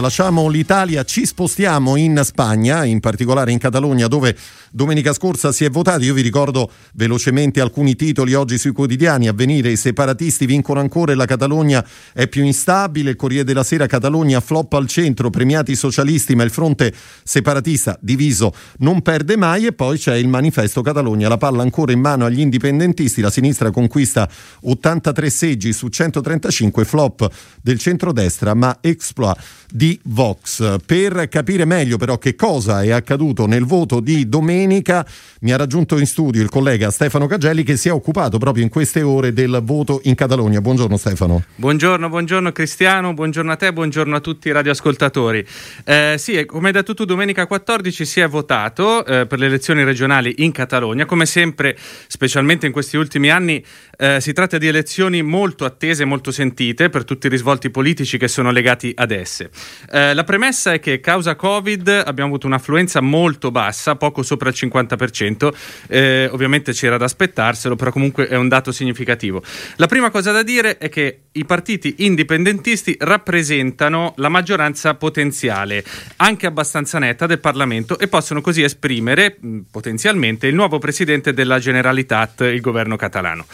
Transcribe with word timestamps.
Lasciamo 0.00 0.46
l'Italia, 0.46 1.02
ci 1.02 1.26
spostiamo 1.26 1.96
in 1.96 2.20
Spagna, 2.22 2.84
in 2.84 3.00
particolare 3.00 3.50
in 3.50 3.58
Catalogna, 3.58 4.06
dove 4.06 4.36
domenica 4.70 5.12
scorsa 5.12 5.50
si 5.50 5.64
è 5.64 5.70
votato. 5.70 6.04
Io 6.04 6.14
vi 6.14 6.22
ricordo 6.22 6.70
velocemente 6.94 7.60
alcuni 7.60 7.96
titoli 7.96 8.32
oggi 8.34 8.58
sui 8.58 8.70
quotidiani. 8.70 9.26
Avvenire, 9.26 9.72
i 9.72 9.76
separatisti 9.76 10.46
vincono 10.46 10.78
ancora 10.78 11.10
e 11.10 11.14
la 11.16 11.24
Catalogna 11.24 11.84
è 12.12 12.28
più 12.28 12.44
instabile. 12.44 13.10
Il 13.10 13.16
Corriere 13.16 13.42
della 13.42 13.64
Sera, 13.64 13.86
Catalogna 13.86 14.38
flop 14.38 14.72
al 14.74 14.86
centro, 14.86 15.30
premiati 15.30 15.72
i 15.72 15.74
socialisti, 15.74 16.36
ma 16.36 16.44
il 16.44 16.50
fronte 16.50 16.94
separatista 17.24 17.98
diviso 18.00 18.54
non 18.78 19.02
perde 19.02 19.36
mai. 19.36 19.66
E 19.66 19.72
poi 19.72 19.98
c'è 19.98 20.14
il 20.14 20.28
manifesto 20.28 20.80
Catalogna, 20.80 21.26
la 21.26 21.38
palla 21.38 21.62
ancora 21.62 21.90
in 21.90 21.98
mano 21.98 22.24
agli 22.24 22.38
indipendentisti. 22.38 23.20
La 23.20 23.30
sinistra 23.30 23.72
conquista 23.72 24.30
83 24.60 25.28
seggi 25.28 25.72
su 25.72 25.88
135, 25.88 26.84
flop 26.84 27.28
del 27.60 27.80
centrodestra, 27.80 28.54
ma 28.54 28.78
exploit 28.80 29.36
di 29.68 29.86
Vox. 30.04 30.78
Per 30.84 31.28
capire 31.28 31.64
meglio 31.64 31.96
però 31.96 32.18
che 32.18 32.34
cosa 32.34 32.82
è 32.82 32.90
accaduto 32.90 33.46
nel 33.46 33.64
voto 33.64 34.00
di 34.00 34.28
domenica, 34.28 35.06
mi 35.40 35.52
ha 35.52 35.56
raggiunto 35.56 35.98
in 35.98 36.06
studio 36.06 36.42
il 36.42 36.48
collega 36.48 36.90
Stefano 36.90 37.26
Cagelli 37.26 37.62
che 37.62 37.76
si 37.76 37.88
è 37.88 37.92
occupato 37.92 38.38
proprio 38.38 38.64
in 38.64 38.70
queste 38.70 39.02
ore 39.02 39.32
del 39.32 39.60
voto 39.62 40.00
in 40.04 40.14
Catalogna. 40.14 40.60
Buongiorno 40.60 40.96
Stefano. 40.96 41.44
Buongiorno, 41.54 42.08
buongiorno 42.08 42.50
Cristiano, 42.50 43.14
buongiorno 43.14 43.52
a 43.52 43.56
te, 43.56 43.72
buongiorno 43.72 44.16
a 44.16 44.20
tutti 44.20 44.48
i 44.48 44.52
radioascoltatori. 44.52 45.46
Eh, 45.84 46.16
sì, 46.18 46.44
come 46.44 46.68
hai 46.68 46.72
detto 46.72 46.94
tu, 46.94 47.04
domenica 47.04 47.46
14 47.46 48.04
si 48.04 48.20
è 48.20 48.28
votato 48.28 49.04
eh, 49.04 49.26
per 49.26 49.38
le 49.38 49.46
elezioni 49.46 49.84
regionali 49.84 50.34
in 50.38 50.52
Catalogna. 50.52 51.04
Come 51.04 51.26
sempre, 51.26 51.76
specialmente 52.06 52.66
in 52.66 52.72
questi 52.72 52.96
ultimi 52.96 53.30
anni, 53.30 53.64
eh, 53.96 54.20
si 54.20 54.32
tratta 54.32 54.58
di 54.58 54.66
elezioni 54.66 55.22
molto 55.22 55.64
attese, 55.64 56.04
molto 56.04 56.30
sentite 56.30 56.88
per 56.88 57.04
tutti 57.04 57.26
i 57.26 57.30
risvolti 57.30 57.70
politici 57.70 58.18
che 58.18 58.28
sono 58.28 58.50
legati 58.50 58.92
ad 58.94 59.10
esse. 59.10 59.50
Eh, 59.90 60.14
la 60.14 60.24
premessa 60.24 60.72
è 60.72 60.80
che 60.80 61.00
causa 61.00 61.36
Covid 61.36 61.88
abbiamo 61.88 62.30
avuto 62.30 62.46
un'affluenza 62.46 63.00
molto 63.00 63.50
bassa, 63.50 63.96
poco 63.96 64.22
sopra 64.22 64.48
il 64.48 64.54
50%, 64.56 65.52
eh, 65.88 66.28
ovviamente 66.32 66.72
c'era 66.72 66.96
da 66.96 67.04
aspettarselo, 67.04 67.76
però 67.76 67.90
comunque 67.90 68.28
è 68.28 68.36
un 68.36 68.48
dato 68.48 68.72
significativo. 68.72 69.42
La 69.76 69.86
prima 69.86 70.10
cosa 70.10 70.32
da 70.32 70.42
dire 70.42 70.78
è 70.78 70.88
che 70.88 71.22
i 71.32 71.44
partiti 71.44 71.96
indipendentisti 71.98 72.96
rappresentano 72.98 74.14
la 74.16 74.28
maggioranza 74.28 74.94
potenziale, 74.94 75.84
anche 76.16 76.46
abbastanza 76.46 76.98
netta, 76.98 77.26
del 77.26 77.38
Parlamento 77.38 77.98
e 77.98 78.08
possono 78.08 78.40
così 78.40 78.62
esprimere 78.62 79.36
mh, 79.38 79.58
potenzialmente 79.70 80.46
il 80.46 80.54
nuovo 80.54 80.78
presidente 80.78 81.32
della 81.32 81.58
Generalitat, 81.58 82.40
il 82.40 82.60
governo 82.60 82.96
catalano. 82.96 83.46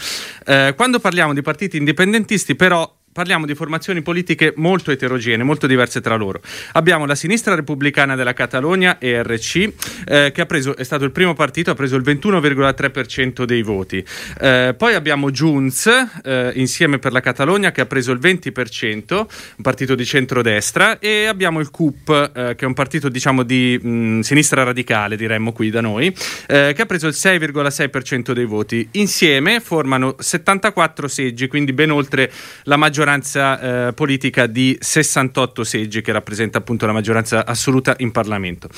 Eh, 0.46 0.72
quando 0.76 0.98
parliamo 0.98 1.34
di 1.34 1.42
partiti 1.42 1.76
indipendentisti, 1.76 2.54
però, 2.54 2.90
parliamo 3.14 3.46
di 3.46 3.54
formazioni 3.54 4.02
politiche 4.02 4.52
molto 4.56 4.90
eterogenee, 4.90 5.44
molto 5.44 5.68
diverse 5.68 6.00
tra 6.00 6.16
loro. 6.16 6.40
Abbiamo 6.72 7.06
la 7.06 7.14
sinistra 7.14 7.54
repubblicana 7.54 8.16
della 8.16 8.32
Catalogna, 8.32 8.98
ERC, 9.00 9.72
eh, 10.04 10.32
che 10.34 10.46
preso, 10.46 10.76
è 10.76 10.82
stato 10.82 11.04
il 11.04 11.12
primo 11.12 11.32
partito, 11.32 11.70
ha 11.70 11.74
preso 11.74 11.94
il 11.94 12.02
21,3% 12.02 13.44
dei 13.44 13.62
voti. 13.62 14.04
Eh, 14.40 14.74
poi 14.76 14.94
abbiamo 14.94 15.30
Junts, 15.30 15.88
eh, 16.24 16.50
insieme 16.56 16.98
per 16.98 17.12
la 17.12 17.20
Catalogna, 17.20 17.70
che 17.70 17.82
ha 17.82 17.86
preso 17.86 18.10
il 18.10 18.18
20%, 18.18 19.14
un 19.14 19.62
partito 19.62 19.94
di 19.94 20.04
centrodestra, 20.04 20.98
e 20.98 21.26
abbiamo 21.26 21.60
il 21.60 21.70
CUP, 21.70 22.08
eh, 22.34 22.54
che 22.56 22.64
è 22.64 22.66
un 22.66 22.74
partito 22.74 23.08
diciamo 23.08 23.44
di 23.44 23.78
mh, 23.80 24.20
sinistra 24.20 24.64
radicale, 24.64 25.14
diremmo 25.14 25.52
qui 25.52 25.70
da 25.70 25.80
noi, 25.80 26.12
eh, 26.48 26.72
che 26.74 26.82
ha 26.82 26.86
preso 26.86 27.06
il 27.06 27.14
6,6% 27.16 28.32
dei 28.32 28.44
voti. 28.44 28.88
Insieme 28.92 29.60
formano 29.60 30.16
74 30.18 31.06
seggi, 31.06 31.46
quindi 31.46 31.72
ben 31.72 31.92
oltre 31.92 32.28
la 32.64 32.76
maggioranza 32.76 33.02
maggioranza 33.04 33.88
eh, 33.88 33.92
politica 33.92 34.46
di 34.46 34.76
68 34.80 35.62
seggi 35.62 36.00
che 36.00 36.10
rappresenta 36.10 36.58
appunto 36.58 36.86
la 36.86 36.92
maggioranza 36.92 37.44
assoluta 37.44 37.94
in 37.98 38.10
Parlamento. 38.12 38.68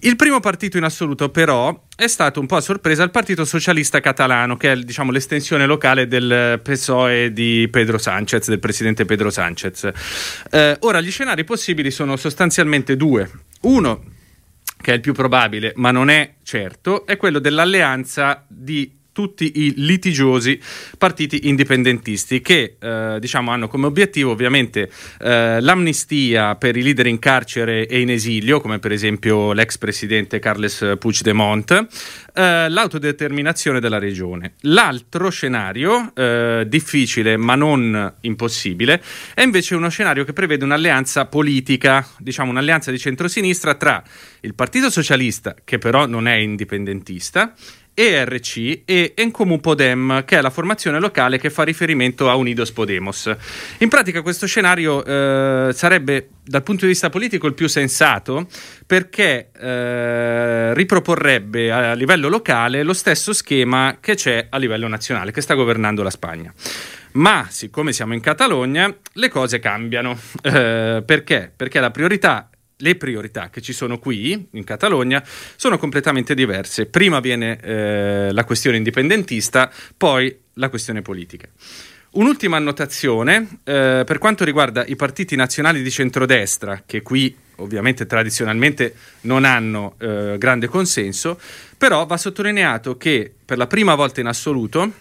Il 0.00 0.16
primo 0.16 0.40
partito 0.40 0.78
in 0.78 0.84
assoluto 0.84 1.28
però 1.28 1.84
è 1.94 2.06
stato 2.06 2.40
un 2.40 2.46
po' 2.46 2.56
a 2.56 2.60
sorpresa 2.62 3.02
il 3.02 3.10
Partito 3.10 3.44
Socialista 3.44 4.00
Catalano, 4.00 4.56
che 4.56 4.72
è 4.72 4.76
diciamo, 4.76 5.10
l'estensione 5.10 5.66
locale 5.66 6.06
del 6.06 6.58
PSOE 6.62 7.32
di 7.32 7.68
Pedro 7.70 7.98
Sánchez, 7.98 8.48
del 8.48 8.60
presidente 8.60 9.04
Pedro 9.04 9.28
Sánchez. 9.28 9.90
Eh, 10.50 10.76
ora, 10.80 11.00
gli 11.00 11.10
scenari 11.10 11.44
possibili 11.44 11.90
sono 11.90 12.16
sostanzialmente 12.16 12.96
due. 12.96 13.30
Uno, 13.62 14.04
che 14.80 14.92
è 14.92 14.94
il 14.94 15.00
più 15.00 15.12
probabile, 15.12 15.72
ma 15.76 15.90
non 15.90 16.08
è 16.08 16.34
certo, 16.42 17.06
è 17.06 17.16
quello 17.16 17.38
dell'alleanza 17.38 18.44
di 18.48 18.90
tutti 19.16 19.50
i 19.64 19.72
litigiosi 19.76 20.60
partiti 20.98 21.48
indipendentisti 21.48 22.42
che 22.42 22.76
eh, 22.78 23.16
diciamo, 23.18 23.50
hanno 23.50 23.66
come 23.66 23.86
obiettivo 23.86 24.32
ovviamente 24.32 24.90
eh, 25.20 25.58
l'amnistia 25.58 26.56
per 26.56 26.76
i 26.76 26.82
leader 26.82 27.06
in 27.06 27.18
carcere 27.18 27.86
e 27.86 27.98
in 28.02 28.10
esilio, 28.10 28.60
come 28.60 28.78
per 28.78 28.92
esempio 28.92 29.54
l'ex 29.54 29.78
presidente 29.78 30.38
Carles 30.38 30.96
Puigdemont, 30.98 31.70
eh, 32.34 32.68
l'autodeterminazione 32.68 33.80
della 33.80 33.98
regione. 33.98 34.52
L'altro 34.60 35.30
scenario, 35.30 36.12
eh, 36.14 36.66
difficile 36.68 37.38
ma 37.38 37.54
non 37.54 38.16
impossibile, 38.20 39.02
è 39.32 39.40
invece 39.40 39.76
uno 39.76 39.88
scenario 39.88 40.24
che 40.24 40.34
prevede 40.34 40.62
un'alleanza 40.62 41.24
politica, 41.24 42.06
diciamo 42.18 42.50
un'alleanza 42.50 42.90
di 42.90 42.98
centrosinistra 42.98 43.76
tra 43.76 44.02
il 44.40 44.54
Partito 44.54 44.90
Socialista, 44.90 45.54
che 45.64 45.78
però 45.78 46.04
non 46.04 46.28
è 46.28 46.34
indipendentista, 46.34 47.54
ERC 47.98 48.82
e 48.84 49.14
Encomú 49.16 49.58
Podem, 49.58 50.22
che 50.26 50.36
è 50.36 50.42
la 50.42 50.50
formazione 50.50 51.00
locale 51.00 51.38
che 51.38 51.48
fa 51.48 51.62
riferimento 51.62 52.28
a 52.28 52.34
Unidos 52.34 52.70
Podemos. 52.70 53.34
In 53.78 53.88
pratica 53.88 54.20
questo 54.20 54.46
scenario 54.46 55.02
eh, 55.02 55.72
sarebbe 55.72 56.28
dal 56.44 56.62
punto 56.62 56.82
di 56.82 56.90
vista 56.92 57.08
politico 57.08 57.46
il 57.46 57.54
più 57.54 57.68
sensato 57.68 58.46
perché 58.84 59.48
eh, 59.58 60.74
riproporrebbe 60.74 61.72
a 61.72 61.94
livello 61.94 62.28
locale 62.28 62.82
lo 62.82 62.92
stesso 62.92 63.32
schema 63.32 63.96
che 63.98 64.14
c'è 64.14 64.48
a 64.50 64.58
livello 64.58 64.86
nazionale, 64.88 65.32
che 65.32 65.40
sta 65.40 65.54
governando 65.54 66.02
la 66.02 66.10
Spagna. 66.10 66.52
Ma 67.12 67.46
siccome 67.48 67.94
siamo 67.94 68.12
in 68.12 68.20
Catalogna, 68.20 68.94
le 69.14 69.28
cose 69.30 69.58
cambiano. 69.58 70.18
Eh, 70.42 71.02
perché? 71.04 71.50
Perché 71.56 71.80
la 71.80 71.90
priorità 71.90 72.50
le 72.78 72.96
priorità 72.96 73.48
che 73.50 73.60
ci 73.60 73.72
sono 73.72 73.98
qui 73.98 74.48
in 74.50 74.64
Catalogna 74.64 75.22
sono 75.56 75.78
completamente 75.78 76.34
diverse. 76.34 76.86
Prima 76.86 77.20
viene 77.20 77.58
eh, 77.60 78.28
la 78.32 78.44
questione 78.44 78.76
indipendentista, 78.76 79.70
poi 79.96 80.36
la 80.54 80.68
questione 80.68 81.02
politica. 81.02 81.48
Un'ultima 82.10 82.56
annotazione 82.56 83.58
eh, 83.64 84.02
per 84.06 84.18
quanto 84.18 84.44
riguarda 84.44 84.86
i 84.86 84.96
partiti 84.96 85.36
nazionali 85.36 85.82
di 85.82 85.90
centrodestra, 85.90 86.82
che 86.86 87.02
qui 87.02 87.36
ovviamente 87.56 88.06
tradizionalmente 88.06 88.94
non 89.22 89.44
hanno 89.44 89.96
eh, 89.98 90.36
grande 90.38 90.66
consenso, 90.66 91.38
però 91.76 92.06
va 92.06 92.16
sottolineato 92.16 92.96
che 92.96 93.32
per 93.44 93.58
la 93.58 93.66
prima 93.66 93.94
volta 93.94 94.20
in 94.20 94.26
assoluto 94.26 94.92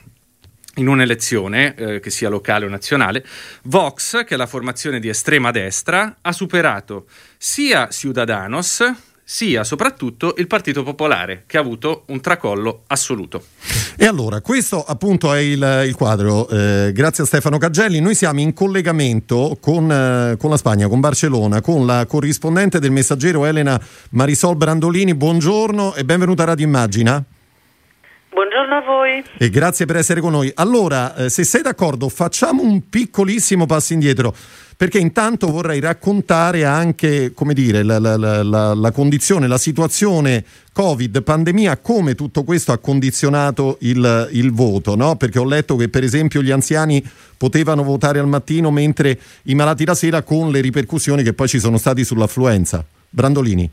in 0.75 0.87
un'elezione, 0.87 1.75
eh, 1.75 1.99
che 1.99 2.09
sia 2.09 2.29
locale 2.29 2.65
o 2.65 2.69
nazionale, 2.69 3.25
Vox, 3.63 4.23
che 4.23 4.35
è 4.35 4.37
la 4.37 4.47
formazione 4.47 4.99
di 4.99 5.09
estrema 5.09 5.51
destra, 5.51 6.17
ha 6.21 6.31
superato 6.31 7.05
sia 7.37 7.87
Ciudadanos 7.89 8.83
sia 9.27 9.63
soprattutto 9.63 10.35
il 10.37 10.45
Partito 10.45 10.83
Popolare, 10.83 11.43
che 11.47 11.57
ha 11.57 11.59
avuto 11.59 12.03
un 12.07 12.21
tracollo 12.21 12.83
assoluto. 12.87 13.43
E 13.97 14.05
allora, 14.05 14.39
questo 14.41 14.83
appunto 14.83 15.33
è 15.33 15.39
il, 15.39 15.83
il 15.87 15.95
quadro. 15.95 16.47
Eh, 16.47 16.91
grazie 16.93 17.23
a 17.23 17.25
Stefano 17.25 17.57
Caggelli. 17.57 17.99
Noi 17.99 18.13
siamo 18.13 18.39
in 18.39 18.53
collegamento 18.53 19.57
con, 19.59 19.91
eh, 19.91 20.37
con, 20.37 20.51
la 20.51 20.57
Spagna, 20.57 20.87
con 20.87 20.99
Barcellona, 20.99 21.59
con 21.61 21.87
la 21.87 22.05
corrispondente 22.05 22.79
del 22.79 22.91
messaggero 22.91 23.45
Elena 23.45 23.81
Marisol 24.11 24.55
Brandolini. 24.55 25.15
Buongiorno 25.15 25.95
e 25.95 26.05
benvenuta 26.05 26.43
a 26.43 26.47
Radio 26.47 26.67
Immagina. 26.67 27.25
Buongiorno 28.35 28.75
a 28.75 28.81
voi. 28.81 29.23
E 29.37 29.49
grazie 29.49 29.85
per 29.85 29.95
essere 29.95 30.19
con 30.19 30.33
noi. 30.33 30.51
Allora, 30.55 31.15
eh, 31.15 31.29
se 31.29 31.45
sei 31.45 31.61
d'accordo, 31.61 32.09
facciamo 32.09 32.63
un 32.63 32.89
piccolissimo 32.89 33.65
passo 33.65 33.93
indietro, 33.93 34.35
perché 34.75 34.99
intanto 34.99 35.49
vorrei 35.49 35.79
raccontare 35.79 36.65
anche, 36.65 37.31
dire, 37.53 37.81
la, 37.81 37.97
la, 37.97 38.17
la, 38.17 38.73
la 38.73 38.91
condizione, 38.91 39.47
la 39.47 39.57
situazione 39.57 40.43
Covid, 40.73 41.23
pandemia, 41.23 41.77
come 41.77 42.13
tutto 42.13 42.43
questo 42.43 42.73
ha 42.73 42.77
condizionato 42.77 43.77
il, 43.81 44.27
il 44.33 44.51
voto, 44.51 44.97
no? 44.97 45.15
Perché 45.15 45.39
ho 45.39 45.45
letto 45.45 45.77
che 45.77 45.87
per 45.87 46.03
esempio 46.03 46.41
gli 46.41 46.51
anziani 46.51 47.01
potevano 47.37 47.83
votare 47.83 48.19
al 48.19 48.27
mattino 48.27 48.69
mentre 48.69 49.17
i 49.43 49.55
malati 49.55 49.85
la 49.85 49.95
sera 49.95 50.23
con 50.23 50.51
le 50.51 50.59
ripercussioni 50.59 51.23
che 51.23 51.31
poi 51.31 51.47
ci 51.47 51.59
sono 51.59 51.77
stati 51.77 52.03
sull'affluenza. 52.03 52.83
Brandolini. 53.09 53.71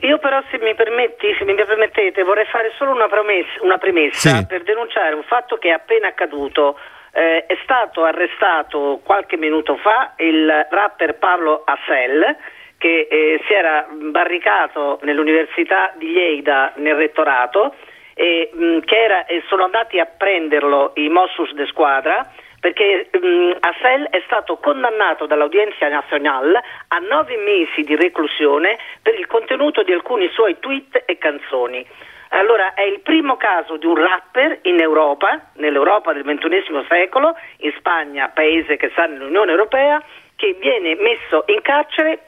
Io 0.00 0.18
però 0.18 0.40
se 0.50 0.58
mi 0.58 0.74
permetti, 0.74 1.34
se 1.38 1.44
mi 1.44 1.54
permettete, 1.54 2.22
vorrei 2.22 2.46
fare 2.46 2.72
solo 2.76 2.92
una, 2.92 3.08
promessa, 3.08 3.62
una 3.62 3.78
premessa 3.78 4.36
sì. 4.36 4.46
per 4.46 4.62
denunciare 4.62 5.14
un 5.14 5.24
fatto 5.24 5.56
che 5.56 5.68
è 5.68 5.72
appena 5.72 6.08
accaduto. 6.08 6.78
Eh, 7.10 7.46
è 7.46 7.58
stato 7.62 8.04
arrestato 8.04 9.00
qualche 9.02 9.36
minuto 9.36 9.76
fa 9.76 10.12
il 10.18 10.66
rapper 10.70 11.16
Pablo 11.16 11.62
Assel 11.64 12.36
che 12.76 13.08
eh, 13.10 13.40
si 13.46 13.52
era 13.52 13.86
barricato 13.90 15.00
nell'Università 15.02 15.92
di 15.96 16.12
Lleida 16.12 16.72
nel 16.76 16.94
rettorato 16.94 17.74
e 18.14 18.50
mh, 18.52 18.80
che 18.80 18.96
era, 18.96 19.26
e 19.26 19.42
sono 19.48 19.64
andati 19.64 19.98
a 19.98 20.06
prenderlo 20.06 20.92
i 20.94 21.08
Mossus 21.08 21.52
de 21.54 21.66
Squadra 21.66 22.30
perché 22.68 23.08
um, 23.22 23.56
Assel 23.60 24.08
è 24.10 24.22
stato 24.26 24.58
condannato 24.58 25.24
dall'Audienza 25.24 25.88
Nazionale 25.88 26.62
a 26.88 26.98
nove 26.98 27.36
mesi 27.38 27.80
di 27.80 27.96
reclusione 27.96 28.76
per 29.00 29.18
il 29.18 29.26
contenuto 29.26 29.82
di 29.82 29.92
alcuni 29.92 30.28
suoi 30.32 30.58
tweet 30.58 31.04
e 31.06 31.16
canzoni. 31.16 31.86
Allora 32.30 32.74
è 32.74 32.82
il 32.82 33.00
primo 33.00 33.38
caso 33.38 33.78
di 33.78 33.86
un 33.86 33.96
rapper 33.96 34.58
in 34.62 34.80
Europa, 34.80 35.48
nell'Europa 35.54 36.12
del 36.12 36.24
XXI 36.24 36.84
secolo, 36.86 37.34
in 37.58 37.72
Spagna, 37.78 38.28
paese 38.28 38.76
che 38.76 38.90
sta 38.90 39.06
nell'Unione 39.06 39.50
Europea, 39.50 40.02
che 40.36 40.54
viene 40.60 40.94
messo 40.96 41.44
in 41.46 41.62
carcere 41.62 42.27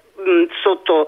sotto 0.62 1.06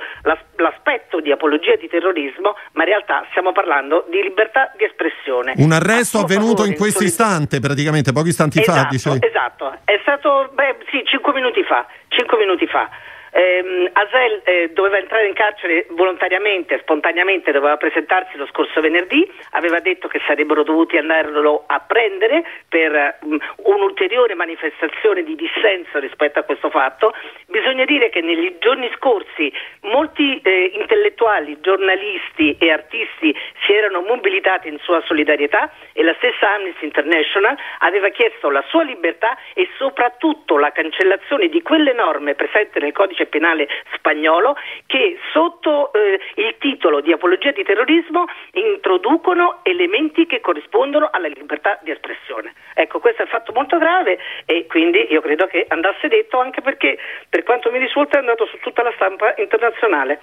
l'aspetto 0.57 1.21
di 1.21 1.33
apologia 1.33 1.77
di 1.77 1.89
terrorismo, 1.89 2.57
ma 2.73 2.83
in 2.83 2.89
realtà 2.89 3.25
stiamo 3.31 3.53
parlando 3.53 4.07
di 4.11 4.23
libertà 4.23 4.73
di 4.77 4.85
espressione. 4.85 5.55
Un 5.57 5.73
arresto 5.73 6.19
avvenuto 6.19 6.65
in 6.65 6.77
questo 6.77 7.05
istante, 7.05 7.61
praticamente 7.61 8.13
pochi 8.13 8.29
istanti 8.29 8.61
esatto, 8.61 8.79
fa. 8.79 8.89
Dicevi. 8.89 9.19
Esatto, 9.21 9.77
è 9.85 9.99
stato, 10.03 10.51
beh, 10.53 10.77
sì, 10.91 11.03
cinque 11.05 11.33
minuti 11.33 11.63
fa. 11.65 11.87
Cinque 12.09 12.39
minuti 12.39 12.67
fa. 12.67 12.89
Eh, 13.35 13.91
Asel 13.95 14.43
eh, 14.45 14.71
doveva 14.75 14.99
entrare 14.99 15.27
in 15.27 15.33
carcere 15.33 15.87
volontariamente, 15.91 16.79
spontaneamente, 16.81 17.51
doveva 17.51 17.79
presentarsi 17.79 18.37
lo 18.37 18.47
scorso 18.47 18.81
venerdì, 18.83 19.27
aveva 19.53 19.81
detto 19.81 20.07
che 20.07 20.21
sarebbero 20.27 20.63
dovuti 20.63 20.99
andarlo 20.99 21.65
a 21.67 21.81
prendere 21.81 22.45
per 22.69 23.19
um, 23.23 23.39
un'ulteriore 23.65 24.35
manifestazione 24.35 25.23
di 25.23 25.35
dissenso 25.35 25.99
rispetto 25.99 26.41
a 26.41 26.43
questo 26.43 26.69
fatto. 26.69 27.15
Bisogna 27.47 27.87
dire 27.87 28.11
che 28.11 28.21
negli 28.21 28.57
giorni 28.59 28.91
scorsi 28.97 29.51
molti 29.83 30.39
eh, 30.43 30.73
intellettuali, 30.75 31.59
giornalisti 31.61 32.57
e 32.59 32.71
artisti 32.71 33.35
si 33.65 33.73
erano 33.73 34.03
mobilitati 34.03 34.69
in 34.69 34.79
sua 34.81 35.01
solidarietà 35.07 35.73
e 35.95 36.03
la 36.03 36.15
stessa 36.19 36.51
Amnesty 36.51 36.85
International 36.85 37.57
aveva 37.79 38.11
chiesto 38.11 38.51
la 38.51 38.63
sua 38.69 38.83
libertà 38.83 39.39
e 39.55 39.69
soprattutto 39.79 40.59
la 40.59 40.71
cancellazione 40.71 41.49
di 41.49 41.63
quelle 41.63 41.95
norme 41.95 42.35
presenti 42.35 42.79
nel 42.79 42.93
codice 42.93 43.22
codice 43.23 43.27
penale 43.27 43.69
spagnolo 43.97 44.55
che 44.87 45.19
sotto 45.33 45.93
eh, 45.93 46.19
il 46.37 46.57
titolo 46.59 47.01
di 47.01 47.13
apologia 47.13 47.53
di 47.53 47.63
terrorismo 47.63 48.25
introducono 48.53 49.61
elementi 49.63 50.27
che 50.27 50.41
corrispondono 50.41 51.09
alla 51.11 51.29
libertà 51.29 51.79
di 51.83 51.91
espressione. 51.91 52.53
Ecco, 52.75 52.99
questo 52.99 53.23
è 53.23 53.25
un 53.25 53.31
fatto 53.31 53.53
molto 53.53 53.79
grave 53.79 54.19
e 54.45 54.67
quindi 54.67 55.07
io 55.11 55.21
credo 55.21 55.47
che 55.47 55.65
andasse 55.69 56.09
detto 56.09 56.41
anche 56.41 56.61
perché 56.61 56.99
per 57.29 57.43
quanto 57.45 57.71
mi 57.71 57.79
risulta 57.79 58.17
è 58.17 58.21
andato 58.21 58.47
su 58.47 58.59
tutta 58.59 58.83
la 58.83 58.93
stampa 58.95 59.35
internazionale. 59.39 60.21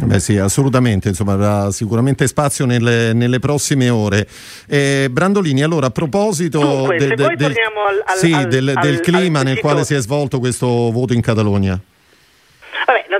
Beh 0.00 0.20
sì, 0.20 0.38
assolutamente, 0.38 1.08
insomma, 1.08 1.32
avrà 1.32 1.72
sicuramente 1.72 2.28
spazio 2.28 2.66
nelle, 2.66 3.12
nelle 3.14 3.40
prossime 3.40 3.88
ore. 3.88 4.28
Eh, 4.68 5.08
Brandolini, 5.10 5.62
allora 5.64 5.86
a 5.86 5.90
proposito 5.90 6.60
Dunque, 6.60 6.98
del, 6.98 7.14
del, 7.16 7.36
al, 7.36 8.02
al, 8.04 8.16
sì, 8.16 8.30
del, 8.46 8.74
del 8.80 9.00
clima 9.00 9.42
nel 9.42 9.58
quale 9.58 9.82
si 9.82 9.94
è 9.94 9.98
svolto 9.98 10.38
questo 10.38 10.66
voto 10.66 11.14
in 11.14 11.20
Catalogna. 11.20 11.80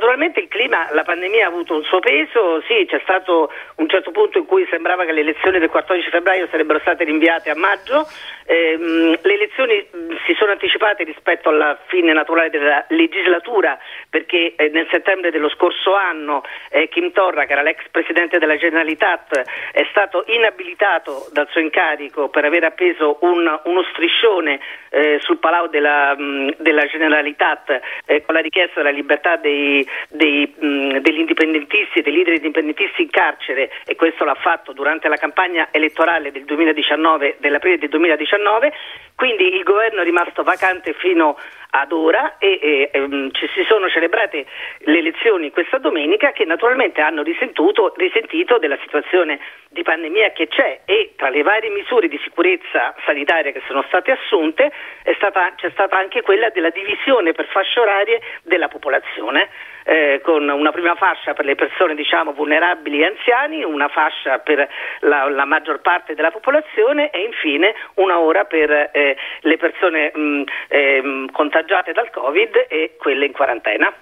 Naturalmente 0.09 0.41
il 0.41 0.49
clima, 0.49 0.89
la 0.93 1.03
pandemia 1.03 1.45
ha 1.45 1.49
avuto 1.49 1.75
un 1.75 1.83
suo 1.83 1.99
peso, 1.99 2.63
sì, 2.63 2.87
c'è 2.89 2.99
stato 3.03 3.53
un 3.75 3.89
certo 3.91 4.11
punto 4.11 4.39
in 4.39 4.47
cui 4.47 4.67
sembrava 4.71 5.05
che 5.05 5.13
le 5.13 5.21
elezioni 5.21 5.59
del 5.59 5.69
14 5.69 6.09
febbraio 6.09 6.49
sarebbero 6.51 6.79
state 6.79 7.05
rinviate 7.05 7.51
a 7.51 7.55
maggio, 7.55 8.09
ehm, 8.47 9.19
le 9.21 9.35
elezioni 9.35 9.87
si 10.25 10.33
sono 10.39 10.53
anticipate 10.53 11.05
rispetto 11.05 11.51
alla 11.51 11.79
fine 11.89 12.15
naturale 12.15 12.49
della 12.49 12.87
legislatura 12.89 13.79
perché 14.09 14.55
eh, 14.57 14.71
nel 14.71 14.89
settembre 14.91 15.31
dello 15.31 15.51
scorso 15.51 15.95
anno 15.95 16.43
eh, 16.71 16.89
Kim 16.89 17.13
Torra, 17.13 17.45
che 17.45 17.53
era 17.53 17.61
l'ex 17.61 17.83
presidente 17.91 18.39
della 18.39 18.57
Generalitat, 18.57 19.43
è 19.73 19.87
stato 19.91 20.25
inabilitato 20.29 21.29
dal 21.33 21.49
suo 21.51 21.61
incarico 21.61 22.31
per 22.31 22.47
aver 22.47 22.65
appeso 22.65 23.19
un, 23.21 23.61
uno 23.65 23.83
striscione 23.93 24.59
eh, 24.89 25.19
sul 25.21 25.37
Palau 25.37 25.69
della, 25.69 26.17
mh, 26.17 26.55
della 26.57 26.87
Generalitat 26.87 27.81
eh, 28.07 28.23
con 28.25 28.35
la 28.35 28.41
richiesta 28.41 28.81
della 28.81 28.97
libertà 28.97 29.37
dei 29.37 29.87
dei, 30.09 30.55
mh, 30.59 30.99
degli 30.99 31.19
indipendentisti, 31.19 32.03
dei 32.03 32.13
leader 32.13 32.35
indipendentisti 32.35 33.03
in 33.03 33.11
carcere 33.11 33.71
e 33.85 33.95
questo 33.95 34.25
l'ha 34.25 34.35
fatto 34.35 34.73
durante 34.73 35.09
la 35.09 35.17
campagna 35.17 35.69
elettorale 35.71 36.33
del 36.33 36.45
2019, 36.45 37.37
dell'aprile 37.41 37.79
del 37.79 37.89
2019, 37.89 38.73
quindi 39.15 39.55
il 39.55 39.63
governo 39.63 40.01
è 40.01 40.05
rimasto 40.05 40.43
vacante 40.43 40.93
fino 40.95 41.37
ad 41.71 41.93
ora 41.93 42.39
e, 42.39 42.91
e, 42.93 42.99
um, 42.99 43.31
ci 43.33 43.49
si 43.55 43.63
sono 43.65 43.89
celebrate 43.89 44.47
le 44.79 44.99
elezioni 44.99 45.51
questa 45.51 45.79
domenica 45.79 46.33
che 46.33 46.45
naturalmente 46.45 47.01
hanno 47.01 47.23
risentito 47.23 48.59
della 48.59 48.79
situazione 48.83 49.39
di 49.69 49.83
pandemia 49.83 50.33
che 50.33 50.49
c'è 50.49 50.81
e 50.85 51.13
tra 51.17 51.29
le 51.29 51.43
varie 51.43 51.71
misure 51.71 52.09
di 52.09 52.19
sicurezza 52.23 52.95
sanitaria 53.05 53.53
che 53.53 53.63
sono 53.67 53.85
state 53.89 54.13
assunte 54.13 54.73
stata, 55.17 55.53
c'è 55.57 55.71
stata 55.71 55.97
anche 55.97 56.23
quella 56.23 56.49
della 56.51 56.71
divisione 56.71 57.33
per 57.33 57.47
fasce 57.47 57.81
orarie 57.81 58.21
della 58.43 58.69
popolazione 58.69 59.49
eh, 59.89 60.21
con 60.23 60.47
una 60.47 60.71
prima 60.71 60.95
fascia 60.97 61.33
per 61.33 61.47
le 61.47 61.55
persone 61.55 61.95
diciamo, 61.95 62.33
vulnerabili 62.33 63.01
e 63.01 63.07
anziani, 63.07 63.65
una 63.65 63.89
fascia 63.89 64.39
per 64.39 64.69
la, 65.01 65.31
la, 65.31 65.47
maggior 65.47 65.81
parte 65.81 66.15
della 66.15 66.31
popolazione 66.31 67.09
e 67.11 67.23
infine 67.23 67.75
una 67.95 68.19
ora 68.19 68.45
per 68.45 68.71
eh, 68.71 69.17
le 69.41 69.57
persone 69.57 70.13
mh, 70.15 70.43
eh, 70.69 71.27
contagiate 71.59 71.93
dal 71.93 72.11
Covid 72.11 72.67
e 72.69 72.95
quelle 72.99 73.27
in 73.27 73.33
quarantena. 73.33 73.93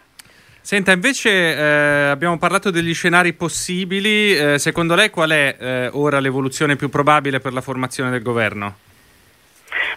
Senta, 0.61 0.91
invece 0.91 1.31
eh, 1.31 2.08
abbiamo 2.11 2.38
parlato 2.38 2.70
degli 2.70 2.93
scenari 2.93 3.32
possibili, 3.35 4.37
eh, 4.37 4.58
secondo 4.58 4.97
lei 4.97 5.11
qual 5.11 5.31
è 5.31 5.56
eh, 5.58 5.91
ora 5.93 6.19
l'evoluzione 6.19 6.75
più 6.75 6.88
probabile 6.88 7.38
per 7.38 7.53
la 7.53 7.61
formazione 7.61 8.11
del 8.11 8.23
governo? 8.23 8.79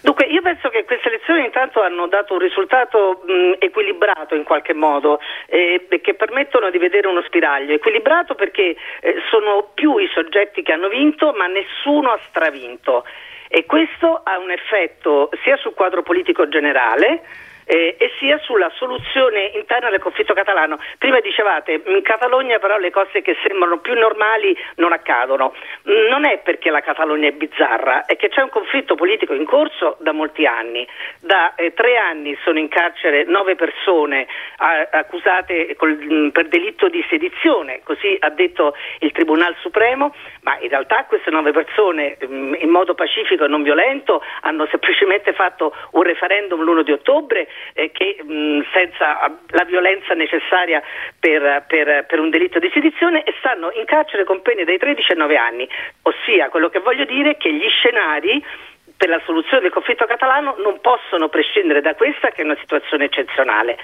Dunque, 0.02 0.26
io 0.26 0.42
penso 0.42 0.70
che 0.70 0.86
queste 0.86 1.08
elezioni 1.08 1.44
intanto 1.44 1.82
hanno 1.82 2.08
dato 2.08 2.34
un 2.34 2.40
risultato 2.40 3.24
mh, 3.26 3.56
equilibrato 3.58 4.36
in 4.36 4.44
qualche 4.44 4.74
modo, 4.74 5.20
eh, 5.48 5.88
che 6.02 6.14
permettono 6.14 6.70
di 6.70 6.78
vedere 6.78 7.08
uno 7.08 7.24
spiraglio. 7.24 7.74
Equilibrato 7.74 8.36
perché 8.36 8.76
eh, 9.02 9.16
sono 9.30 9.72
più 9.74 9.98
i 9.98 10.08
soggetti 10.14 10.62
che 10.62 10.72
hanno 10.72 10.88
vinto, 10.88 11.34
ma 11.36 11.48
nessuno 11.48 12.12
ha 12.12 12.20
stravinto. 12.30 13.06
E 13.48 13.66
questo 13.66 14.22
ha 14.24 14.38
un 14.38 14.52
effetto 14.52 15.32
sia 15.44 15.58
sul 15.58 15.74
quadro 15.74 16.04
politico 16.04 16.48
generale, 16.48 17.24
eh, 17.70 17.96
e 18.00 18.12
sia 18.18 18.40
sulla 18.40 18.72
soluzione 18.74 19.52
interna 19.54 19.92
del 19.92 20.00
conflitto 20.00 20.34
catalano. 20.34 20.80
Prima 20.98 21.20
dicevate 21.20 21.84
in 21.86 22.02
Catalogna 22.02 22.58
però 22.58 22.80
le 22.80 22.90
cose 22.90 23.22
che 23.22 23.38
sembrano 23.46 23.78
più 23.78 23.94
normali 23.94 24.58
non 24.78 24.92
accadono. 24.92 25.54
Non 25.84 26.26
è 26.26 26.40
perché 26.40 26.72
la 26.72 26.82
Catalogna 26.82 27.28
è 27.28 27.32
bizzarra, 27.32 28.06
è 28.06 28.16
che 28.16 28.30
c'è 28.30 28.42
un 28.42 28.50
conflitto 28.50 28.96
politico 28.96 29.36
in 29.36 29.46
corso 29.46 29.98
da 30.00 30.14
molti 30.14 30.48
anni. 30.48 30.88
Da 31.22 31.54
eh, 31.54 31.74
tre 31.74 31.98
anni 31.98 32.36
sono 32.44 32.58
in 32.58 32.70
carcere 32.70 33.26
nove 33.26 33.54
persone 33.54 34.26
a, 34.58 34.88
accusate 34.90 35.76
col, 35.76 36.32
per 36.32 36.48
delitto 36.48 36.90
di 36.90 37.06
sedizione, 37.08 37.82
così 37.84 38.18
ha 38.20 38.30
detto 38.30 38.76
il 39.00 39.12
Tribunale 39.12 39.56
Supremo, 39.60 40.16
ma 40.42 40.58
in 40.60 40.70
realtà 40.70 41.06
queste 41.06 41.30
nove 41.30 41.52
persone 41.52 42.18
mh, 42.20 42.56
in 42.62 42.70
modo 42.70 42.96
pacifico 42.96 43.46
e 43.46 43.48
non 43.48 43.62
violento 43.62 44.24
hanno 44.42 44.66
semplicemente 44.72 45.34
fatto 45.34 45.76
un 45.92 46.02
referendum 46.02 46.64
l'1 46.64 46.82
di 46.82 46.94
ottobre 46.94 47.48
eh, 47.74 47.92
che 47.92 48.18
mh, 48.24 48.62
senza 48.72 49.40
la 49.48 49.64
violenza 49.64 50.14
necessaria 50.14 50.82
per, 51.20 51.66
per, 51.68 52.06
per, 52.06 52.20
un 52.20 52.30
delitto 52.30 52.60
di 52.60 52.70
sedizione 52.74 53.24
e 53.24 53.34
stanno 53.40 53.72
in 53.74 53.86
carcere 53.86 54.24
con 54.24 54.42
pene 54.42 54.64
dai 54.64 54.78
13 54.78 55.12
ai 55.12 55.18
9 55.18 55.38
anni. 55.38 55.70
Ossia, 56.04 56.50
quello 56.50 56.70
che 56.70 56.80
voglio 56.80 57.06
dire 57.06 57.32
è 57.32 57.38
che 57.38 57.54
gli 57.54 57.68
scenari 57.70 58.44
per 58.96 59.10
la 59.10 59.22
soluzione 59.26 59.62
del 59.62 59.72
conflitto 59.72 60.06
catalano 60.06 60.56
non 60.58 60.82
possono 60.82 61.30
prescindere 61.30 61.80
da 61.80 61.96
questa 61.96 62.32
che 62.32 62.42
è 62.42 62.44
una 62.46 62.58
situazione 62.60 63.06
eccezionale. 63.06 63.78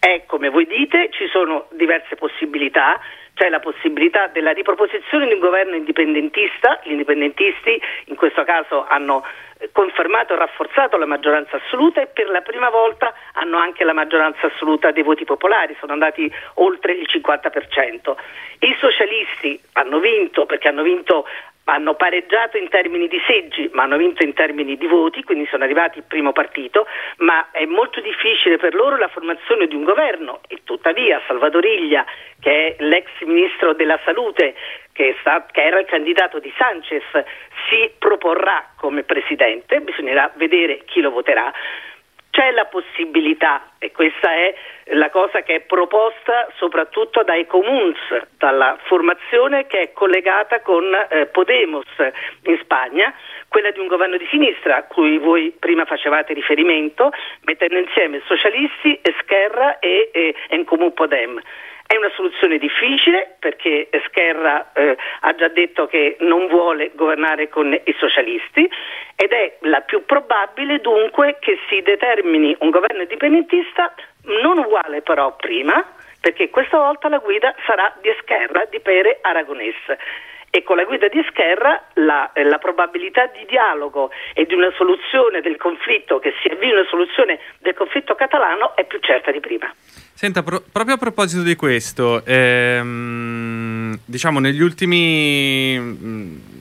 E 0.00 0.24
come 0.26 0.48
voi 0.48 0.66
dite 0.66 1.08
ci 1.10 1.26
sono 1.28 1.66
diverse 1.72 2.14
possibilità, 2.16 3.00
c'è 3.34 3.48
la 3.48 3.60
possibilità 3.60 4.28
della 4.28 4.52
riproposizione 4.52 5.26
di 5.26 5.34
un 5.34 5.40
governo 5.40 5.74
indipendentista, 5.74 6.80
gli 6.84 6.92
indipendentisti 6.92 7.80
in 8.06 8.14
questo 8.14 8.44
caso 8.44 8.86
hanno 8.86 9.24
confermato 9.72 10.34
e 10.34 10.36
rafforzato 10.36 10.96
la 10.96 11.06
maggioranza 11.06 11.56
assoluta 11.56 12.00
e 12.00 12.06
per 12.06 12.28
la 12.28 12.42
prima 12.42 12.70
volta 12.70 13.14
hanno 13.32 13.58
anche 13.58 13.84
la 13.84 13.92
maggioranza 13.92 14.46
assoluta 14.46 14.90
dei 14.90 15.02
voti 15.02 15.24
popolari, 15.24 15.76
sono 15.80 15.92
andati 15.92 16.30
oltre 16.54 16.92
il 16.92 17.06
50%. 17.10 18.14
I 18.60 18.76
socialisti 18.78 19.60
hanno 19.72 19.98
vinto 19.98 20.46
perché 20.46 20.68
hanno 20.68 20.82
vinto 20.82 21.26
hanno 21.64 21.94
pareggiato 21.94 22.58
in 22.58 22.68
termini 22.68 23.08
di 23.08 23.20
seggi, 23.26 23.70
ma 23.72 23.84
hanno 23.84 23.96
vinto 23.96 24.22
in 24.22 24.34
termini 24.34 24.76
di 24.76 24.86
voti, 24.86 25.22
quindi 25.22 25.46
sono 25.46 25.64
arrivati 25.64 25.98
il 25.98 26.04
primo 26.06 26.32
partito, 26.32 26.86
ma 27.18 27.50
è 27.50 27.64
molto 27.64 28.00
difficile 28.00 28.56
per 28.56 28.74
loro 28.74 28.96
la 28.96 29.08
formazione 29.08 29.66
di 29.66 29.74
un 29.74 29.84
governo. 29.84 30.40
E 30.48 30.60
tuttavia 30.64 31.20
Salvadoriglia, 31.26 32.04
che 32.40 32.76
è 32.76 32.82
l'ex 32.84 33.06
ministro 33.22 33.72
della 33.72 33.98
salute, 34.04 34.54
che, 34.92 35.16
sta, 35.20 35.46
che 35.50 35.62
era 35.62 35.80
il 35.80 35.86
candidato 35.86 36.38
di 36.38 36.52
Sanchez, 36.56 37.04
si 37.68 37.90
proporrà 37.98 38.72
come 38.76 39.02
presidente, 39.02 39.80
bisognerà 39.80 40.30
vedere 40.36 40.82
chi 40.84 41.00
lo 41.00 41.10
voterà 41.10 41.52
c'è 42.34 42.50
la 42.50 42.64
possibilità 42.64 43.70
e 43.78 43.92
questa 43.92 44.32
è 44.32 44.52
la 44.96 45.08
cosa 45.10 45.42
che 45.42 45.54
è 45.54 45.60
proposta 45.60 46.48
soprattutto 46.56 47.22
dai 47.22 47.46
comuns, 47.46 47.96
dalla 48.38 48.76
formazione 48.86 49.68
che 49.68 49.80
è 49.80 49.92
collegata 49.92 50.60
con 50.60 50.84
eh, 50.84 51.26
Podemos 51.26 51.86
in 52.42 52.58
Spagna, 52.60 53.14
quella 53.46 53.70
di 53.70 53.78
un 53.78 53.86
governo 53.86 54.16
di 54.16 54.26
sinistra 54.30 54.78
a 54.78 54.82
cui 54.82 55.16
voi 55.18 55.54
prima 55.56 55.84
facevate 55.84 56.32
riferimento, 56.32 57.12
mettendo 57.42 57.78
insieme 57.78 58.20
socialisti, 58.26 58.98
Esquerra 59.00 59.78
e, 59.78 60.10
e 60.12 60.34
Encomú 60.48 60.92
Podem. 60.92 61.40
È 61.94 61.96
una 61.96 62.10
soluzione 62.16 62.58
difficile 62.58 63.36
perché 63.38 63.86
Esquerra 63.88 64.72
eh, 64.72 64.96
ha 65.20 65.34
già 65.36 65.46
detto 65.46 65.86
che 65.86 66.16
non 66.22 66.48
vuole 66.48 66.90
governare 66.92 67.48
con 67.48 67.72
i 67.72 67.94
socialisti 68.00 68.68
ed 69.14 69.30
è 69.30 69.58
la 69.60 69.80
più 69.82 70.04
probabile 70.04 70.80
dunque 70.80 71.36
che 71.38 71.56
si 71.68 71.82
determini 71.82 72.56
un 72.58 72.70
governo 72.70 73.02
indipendentista 73.02 73.94
non 74.42 74.58
uguale 74.58 75.02
però 75.02 75.36
prima 75.36 75.86
perché 76.20 76.50
questa 76.50 76.78
volta 76.78 77.08
la 77.08 77.18
guida 77.18 77.54
sarà 77.64 77.94
di 78.00 78.08
Esquerra, 78.08 78.64
di 78.68 78.80
Pere 78.80 79.18
Aragonés 79.20 79.76
e 80.54 80.62
con 80.62 80.76
la 80.76 80.84
guida 80.84 81.08
di 81.08 81.18
Esquerra 81.18 81.82
la, 81.94 82.32
eh, 82.32 82.44
la, 82.44 82.58
probabilità 82.58 83.26
di 83.26 83.44
dialogo 83.48 84.10
e 84.34 84.46
di 84.46 84.54
una 84.54 84.70
soluzione 84.76 85.40
del 85.40 85.56
conflitto, 85.56 86.20
che 86.20 86.32
si 86.40 86.46
avvii 86.46 86.70
una 86.70 86.86
soluzione 86.88 87.40
del 87.58 87.74
conflitto 87.74 88.14
catalano, 88.14 88.76
è 88.76 88.84
più 88.84 89.00
certa 89.00 89.32
di 89.32 89.40
prima. 89.40 89.74
Senta, 90.14 90.44
pro- 90.44 90.62
proprio 90.70 90.94
a 90.94 90.98
proposito 90.98 91.42
di 91.42 91.56
questo, 91.56 92.24
ehm, 92.24 93.98
diciamo 94.04 94.38
negli 94.38 94.62
ultimi... 94.62 96.53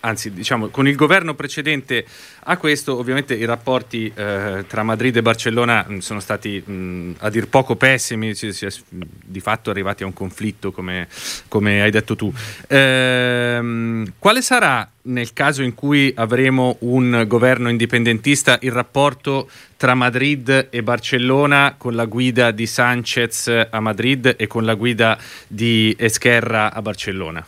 Anzi 0.00 0.32
diciamo 0.32 0.68
con 0.68 0.88
il 0.88 0.96
governo 0.96 1.34
precedente 1.34 2.06
a 2.44 2.56
questo 2.56 2.96
ovviamente 2.96 3.34
i 3.34 3.44
rapporti 3.44 4.10
eh, 4.14 4.64
tra 4.66 4.82
Madrid 4.82 5.14
e 5.14 5.20
Barcellona 5.20 5.84
mh, 5.86 5.98
sono 5.98 6.20
stati 6.20 6.58
mh, 6.58 7.16
a 7.18 7.28
dir 7.28 7.48
poco 7.48 7.76
pessimi, 7.76 8.34
si, 8.34 8.52
si 8.52 8.64
è 8.64 8.70
di 8.88 9.40
fatto 9.40 9.68
arrivati 9.68 10.02
a 10.02 10.06
un 10.06 10.14
conflitto 10.14 10.72
come, 10.72 11.06
come 11.48 11.82
hai 11.82 11.90
detto 11.90 12.16
tu. 12.16 12.32
Ehm, 12.68 14.14
quale 14.18 14.40
sarà 14.40 14.88
nel 15.02 15.32
caso 15.34 15.62
in 15.62 15.74
cui 15.74 16.12
avremo 16.16 16.76
un 16.80 17.24
governo 17.26 17.68
indipendentista 17.68 18.58
il 18.62 18.72
rapporto 18.72 19.50
tra 19.76 19.94
Madrid 19.94 20.68
e 20.70 20.82
Barcellona 20.82 21.74
con 21.76 21.94
la 21.94 22.06
guida 22.06 22.52
di 22.52 22.66
Sanchez 22.66 23.66
a 23.70 23.80
Madrid 23.80 24.34
e 24.38 24.46
con 24.46 24.64
la 24.64 24.74
guida 24.74 25.18
di 25.46 25.94
Esquerra 25.98 26.72
a 26.72 26.80
Barcellona? 26.80 27.44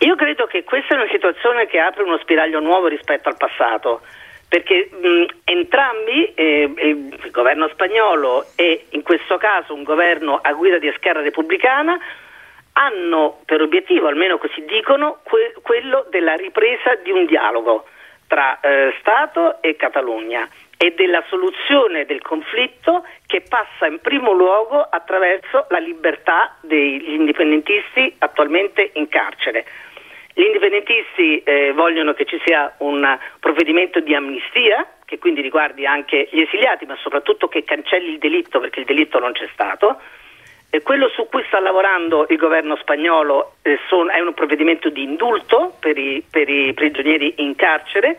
Io 0.00 0.14
credo 0.14 0.46
che 0.46 0.62
questa 0.64 0.94
è 0.94 0.98
una 0.98 1.10
situazione 1.10 1.66
che 1.66 1.78
apre 1.78 2.02
uno 2.02 2.18
spiraglio 2.18 2.60
nuovo 2.60 2.86
rispetto 2.86 3.28
al 3.28 3.36
passato, 3.36 4.02
perché 4.48 4.90
mh, 4.92 5.24
entrambi, 5.44 6.34
eh, 6.34 6.72
il 6.76 7.30
governo 7.30 7.68
spagnolo 7.68 8.46
e 8.56 8.86
in 8.90 9.02
questo 9.02 9.38
caso 9.38 9.74
un 9.74 9.82
governo 9.82 10.38
a 10.42 10.52
guida 10.52 10.78
di 10.78 10.88
Esquerra 10.88 11.22
Repubblicana, 11.22 11.98
hanno 12.72 13.40
per 13.46 13.62
obiettivo, 13.62 14.06
almeno 14.06 14.36
così 14.36 14.62
dicono, 14.66 15.20
que- 15.22 15.54
quello 15.62 16.06
della 16.10 16.34
ripresa 16.34 16.94
di 16.96 17.10
un 17.10 17.24
dialogo 17.24 17.86
tra 18.26 18.60
eh, 18.60 18.94
Stato 19.00 19.62
e 19.62 19.76
Catalogna 19.76 20.46
e 20.78 20.92
della 20.96 21.24
soluzione 21.28 22.04
del 22.04 22.20
conflitto 22.20 23.04
che 23.26 23.42
passa 23.42 23.86
in 23.86 23.98
primo 24.00 24.32
luogo 24.32 24.80
attraverso 24.80 25.66
la 25.70 25.78
libertà 25.78 26.56
degli 26.60 27.12
indipendentisti 27.12 28.14
attualmente 28.18 28.90
in 28.94 29.08
carcere. 29.08 29.64
Gli 30.34 30.42
indipendentisti 30.42 31.42
eh, 31.42 31.72
vogliono 31.72 32.12
che 32.12 32.26
ci 32.26 32.38
sia 32.44 32.74
un 32.78 33.18
provvedimento 33.40 34.00
di 34.00 34.14
amnistia 34.14 34.86
che 35.06 35.18
quindi 35.18 35.40
riguardi 35.40 35.86
anche 35.86 36.28
gli 36.30 36.40
esiliati, 36.40 36.84
ma 36.84 36.96
soprattutto 37.00 37.48
che 37.48 37.64
cancelli 37.64 38.10
il 38.10 38.18
delitto 38.18 38.60
perché 38.60 38.80
il 38.80 38.86
delitto 38.86 39.18
non 39.18 39.32
c'è 39.32 39.48
stato. 39.52 39.98
E 40.68 40.82
quello 40.82 41.08
su 41.08 41.26
cui 41.30 41.42
sta 41.46 41.58
lavorando 41.60 42.26
il 42.28 42.36
governo 42.36 42.76
spagnolo 42.76 43.54
eh, 43.62 43.78
son, 43.88 44.10
è 44.10 44.20
un 44.20 44.34
provvedimento 44.34 44.90
di 44.90 45.04
indulto 45.04 45.76
per 45.80 45.96
i, 45.96 46.22
per 46.28 46.50
i 46.50 46.74
prigionieri 46.74 47.34
in 47.38 47.54
carcere 47.54 48.18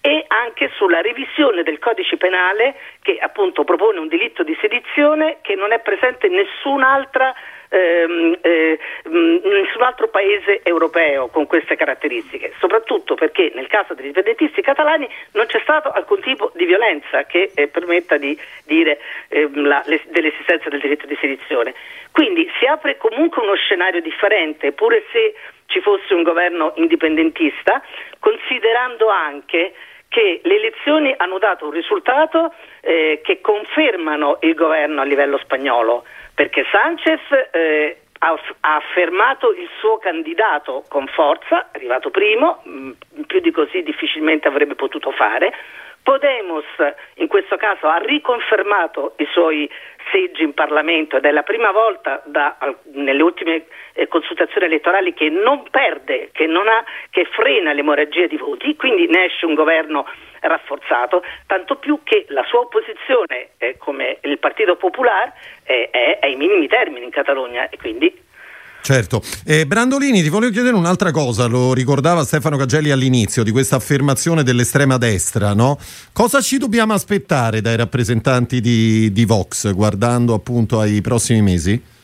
e 0.00 0.24
anche 0.28 0.70
sulla 0.76 1.00
revisione 1.00 1.62
del 1.62 1.78
codice 1.78 2.16
penale 2.16 2.76
che 3.02 3.18
appunto 3.18 3.64
propone 3.64 3.98
un 3.98 4.08
delitto 4.08 4.42
di 4.42 4.56
sedizione 4.60 5.38
che 5.42 5.54
non 5.54 5.72
è 5.72 5.80
presente 5.80 6.26
in 6.26 6.34
nessun'altra 6.34 7.34
ehm, 7.68 8.38
eh, 8.40 8.78
nessun 9.04 9.82
altro 9.82 10.08
paese 10.08 10.60
europeo 10.62 11.28
con 11.28 11.46
queste 11.46 11.76
caratteristiche, 11.76 12.52
soprattutto 12.58 13.14
perché 13.14 13.52
nel 13.54 13.66
caso 13.66 13.94
degli 13.94 14.06
indipendentisti 14.06 14.62
catalani 14.62 15.08
non 15.32 15.46
c'è 15.46 15.60
stato 15.62 15.90
alcun 15.90 16.20
tipo 16.20 16.50
di 16.54 16.64
violenza 16.64 17.24
che 17.24 17.50
eh, 17.54 17.68
permetta 17.68 18.16
di 18.16 18.38
dire 18.64 18.98
eh, 19.28 19.48
la, 19.54 19.82
le, 19.86 20.00
dell'esistenza 20.08 20.68
del 20.68 20.80
diritto 20.80 21.06
di 21.06 21.16
sedizione. 21.20 21.74
Quindi 22.12 22.50
si 22.58 22.66
apre 22.66 22.96
comunque 22.96 23.42
uno 23.42 23.54
scenario 23.54 24.00
differente, 24.00 24.72
pure 24.72 25.04
se 25.12 25.34
ci 25.66 25.80
fosse 25.80 26.14
un 26.14 26.22
governo 26.22 26.72
indipendentista, 26.76 27.82
considerando 28.18 29.08
anche 29.08 29.74
che 30.08 30.40
le 30.42 30.56
elezioni 30.56 31.14
hanno 31.16 31.38
dato 31.38 31.66
un 31.66 31.70
risultato 31.70 32.52
eh, 32.80 33.20
che 33.22 33.40
confermano 33.40 34.38
il 34.40 34.54
governo 34.54 35.00
a 35.00 35.04
livello 35.04 35.38
spagnolo 35.38 36.04
perché 36.38 36.64
Sanchez 36.70 37.20
eh, 37.50 37.96
ha, 38.18 38.38
ha, 38.60 38.76
affermato 38.76 39.52
il 39.52 39.68
suo 39.80 39.98
candidato 39.98 40.84
con 40.88 41.08
forza, 41.08 41.68
arrivato 41.72 42.10
primo, 42.10 42.60
mh, 42.62 42.70
mm, 42.70 43.22
più 43.26 43.40
di 43.40 43.50
così 43.50 43.82
difficilmente 43.82 44.46
avrebbe 44.46 44.76
potuto 44.76 45.10
fare. 45.10 45.52
Podemos 46.08 46.64
in 47.16 47.26
questo 47.28 47.58
caso 47.58 47.86
ha 47.86 47.98
riconfermato 47.98 49.12
i 49.18 49.28
suoi 49.30 49.68
seggi 50.10 50.42
in 50.42 50.54
Parlamento 50.54 51.18
ed 51.18 51.26
è 51.26 51.30
la 51.30 51.42
prima 51.42 51.70
volta 51.70 52.22
da, 52.24 52.56
nelle 52.94 53.22
ultime 53.22 53.66
eh, 53.92 54.08
consultazioni 54.08 54.64
elettorali 54.64 55.12
che 55.12 55.28
non 55.28 55.64
perde, 55.70 56.30
che, 56.32 56.46
non 56.46 56.66
ha, 56.66 56.82
che 57.10 57.26
frena 57.26 57.74
l'emorragia 57.74 58.26
di 58.26 58.38
voti, 58.38 58.74
quindi 58.74 59.06
ne 59.06 59.26
esce 59.26 59.44
un 59.44 59.52
governo 59.52 60.06
rafforzato, 60.40 61.22
tanto 61.46 61.76
più 61.76 62.00
che 62.04 62.24
la 62.28 62.44
sua 62.44 62.60
opposizione 62.60 63.50
eh, 63.58 63.76
come 63.76 64.16
il 64.22 64.38
Partito 64.38 64.76
Popolare 64.76 65.34
eh, 65.64 65.90
è 65.90 66.20
ai 66.22 66.36
minimi 66.36 66.68
termini 66.68 67.04
in 67.04 67.10
Catalogna 67.10 67.68
e 67.68 67.76
quindi 67.76 68.27
Certo. 68.80 69.20
Eh, 69.46 69.66
Brandolini, 69.66 70.22
ti 70.22 70.28
volevo 70.28 70.52
chiedere 70.52 70.74
un'altra 70.74 71.10
cosa, 71.10 71.46
lo 71.46 71.74
ricordava 71.74 72.22
Stefano 72.22 72.56
Cagelli 72.56 72.90
all'inizio 72.90 73.42
di 73.42 73.50
questa 73.50 73.76
affermazione 73.76 74.42
dell'estrema 74.42 74.96
destra, 74.96 75.52
no? 75.52 75.76
Cosa 76.12 76.40
ci 76.40 76.58
dobbiamo 76.58 76.94
aspettare 76.94 77.60
dai 77.60 77.76
rappresentanti 77.76 78.60
di, 78.60 79.12
di 79.12 79.24
Vox 79.24 79.72
guardando 79.74 80.32
appunto 80.32 80.80
ai 80.80 81.00
prossimi 81.02 81.42
mesi? 81.42 81.96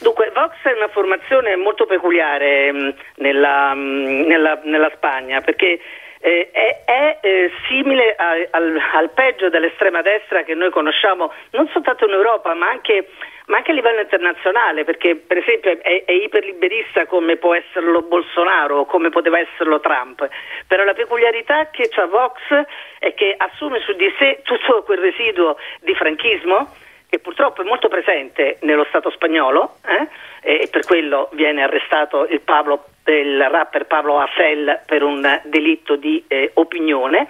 Dunque, 0.00 0.32
Vox 0.34 0.52
è 0.62 0.76
una 0.76 0.88
formazione 0.92 1.56
molto 1.56 1.86
peculiare 1.86 2.72
mh, 2.72 2.76
mm, 2.76 2.88
nella, 3.16 3.74
mh, 3.74 3.78
mm, 3.78 4.26
nella, 4.26 4.60
nella 4.64 4.90
Spagna 4.94 5.40
perché 5.40 5.78
eh, 6.20 6.50
è, 6.52 6.82
è 6.84 7.18
eh, 7.22 7.50
simile 7.66 8.14
a, 8.14 8.32
al, 8.50 8.78
al, 8.92 9.10
peggio 9.10 9.48
dell'estrema 9.48 10.02
destra 10.02 10.42
che 10.42 10.54
noi 10.54 10.70
conosciamo 10.70 11.32
non 11.52 11.66
soltanto 11.72 12.04
in 12.04 12.12
Europa 12.12 12.52
ma 12.52 12.68
anche, 12.68 13.08
ma 13.46 13.56
anche 13.56 13.70
a 13.70 13.74
livello 13.74 14.00
internazionale 14.00 14.84
perché 14.84 15.16
per 15.16 15.38
esempio 15.38 15.70
è, 15.80 16.04
è, 16.04 16.12
iperliberista 16.12 17.06
come 17.06 17.36
può 17.36 17.54
esserlo 17.54 18.02
Bolsonaro 18.02 18.80
o 18.80 18.84
come 18.84 19.08
poteva 19.08 19.38
esserlo 19.38 19.80
Trump. 19.80 20.28
Però 20.66 20.84
la 20.84 20.94
peculiarità 20.94 21.70
che 21.70 21.88
ha 21.90 22.06
Vox 22.06 22.38
è 22.98 23.14
che 23.14 23.34
assume 23.36 23.80
su 23.80 23.94
di 23.94 24.12
sé 24.18 24.40
tutto 24.44 24.82
quel 24.82 24.98
residuo 24.98 25.56
di 25.80 25.94
franchismo 25.94 26.68
che 27.10 27.18
purtroppo 27.18 27.62
è 27.62 27.64
molto 27.64 27.88
presente 27.88 28.58
nello 28.60 28.86
Stato 28.88 29.10
spagnolo 29.10 29.78
eh? 29.84 30.08
e 30.42 30.68
per 30.70 30.86
quello 30.86 31.28
viene 31.32 31.62
arrestato 31.62 32.24
il, 32.26 32.40
Pablo, 32.40 32.84
il 33.06 33.48
rapper 33.50 33.86
Pablo 33.86 34.20
Hassel 34.20 34.82
per 34.86 35.02
un 35.02 35.40
delitto 35.44 35.96
di 35.96 36.24
eh, 36.28 36.52
opinione 36.54 37.26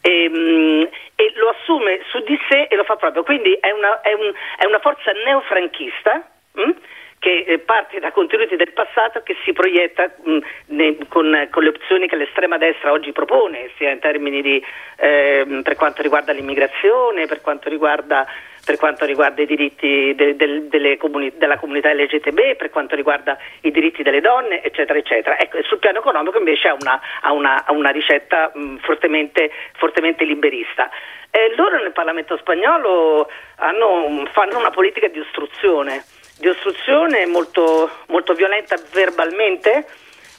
e, 0.00 0.28
mh, 0.30 0.34
mm, 0.34 0.82
e, 1.14 1.32
lo 1.36 1.50
assume 1.50 2.00
su 2.08 2.20
di 2.20 2.38
sé 2.48 2.68
e 2.70 2.76
lo 2.76 2.84
fa 2.84 2.96
proprio, 2.96 3.22
quindi 3.22 3.52
è 3.60 3.70
una, 3.70 4.00
è 4.00 4.14
un, 4.14 4.32
è 4.56 4.64
una 4.64 4.78
forza 4.78 5.12
neofranchista 5.12 6.26
mh? 6.52 6.62
Mm, 6.62 6.70
che 7.18 7.44
eh, 7.46 7.58
parte 7.58 7.98
da 7.98 8.12
contenuti 8.12 8.56
del 8.56 8.72
passato 8.72 9.22
che 9.22 9.36
si 9.44 9.52
proietta 9.52 10.10
mh, 10.22 10.32
mm, 10.32 10.38
ne, 10.68 10.96
con, 11.08 11.48
con, 11.50 11.62
le 11.62 11.68
opzioni 11.68 12.06
che 12.06 12.16
l'estrema 12.16 12.56
destra 12.56 12.92
oggi 12.92 13.12
propone, 13.12 13.70
sia 13.76 13.90
in 13.90 13.98
termini 13.98 14.40
di, 14.40 14.64
eh, 14.96 15.60
per 15.62 15.76
quanto 15.76 16.00
riguarda 16.00 16.32
l'immigrazione, 16.32 17.26
per 17.26 17.42
quanto 17.42 17.68
riguarda 17.68 18.26
per 18.68 18.76
quanto 18.76 19.06
riguarda 19.06 19.40
i 19.40 19.46
diritti 19.46 20.14
de, 20.14 20.36
de, 20.36 20.96
comuni, 20.98 21.32
della 21.38 21.56
comunità 21.56 21.90
LGTB, 21.90 22.54
per 22.56 22.68
quanto 22.68 22.94
riguarda 22.94 23.38
i 23.62 23.70
diritti 23.70 24.02
delle 24.02 24.20
donne, 24.20 24.62
eccetera, 24.62 24.98
eccetera. 24.98 25.38
Ecco, 25.38 25.62
sul 25.62 25.78
piano 25.78 26.00
economico 26.00 26.36
invece 26.36 26.68
ha 26.68 26.76
una, 26.78 27.00
ha 27.22 27.32
una, 27.32 27.64
ha 27.64 27.72
una 27.72 27.88
ricetta 27.88 28.50
mh, 28.52 28.80
fortemente, 28.82 29.50
fortemente, 29.72 30.24
liberista. 30.24 30.90
Eh, 31.30 31.54
loro 31.56 31.80
nel 31.80 31.92
Parlamento 31.92 32.36
spagnolo 32.36 33.30
hanno, 33.56 34.28
fanno 34.32 34.58
una 34.58 34.70
politica 34.70 35.08
di 35.08 35.20
ostruzione, 35.20 36.04
di 36.38 36.48
ostruzione 36.48 37.24
molto, 37.24 37.88
molto 38.08 38.34
violenta 38.34 38.76
verbalmente 38.92 39.86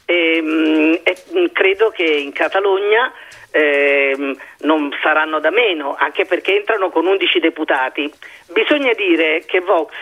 e, 0.10 0.42
mm, 0.42 0.94
e 1.04 1.18
mm, 1.38 1.46
credo 1.54 1.92
che 1.92 2.04
in 2.04 2.32
Catalogna 2.32 3.14
eh, 3.52 4.36
non 4.62 4.92
saranno 5.04 5.40
da 5.40 5.52
meno, 5.52 5.96
anche 5.96 6.26
perché 6.26 6.56
entrano 6.56 6.90
con 6.90 7.06
11 7.06 7.40
deputati. 7.40 8.12
Bisogna 8.48 8.94
dire 8.94 9.44
che 9.46 9.60
Vox 9.60 9.94